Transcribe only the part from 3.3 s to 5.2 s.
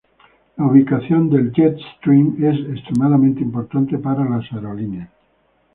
importante para las aerolíneas.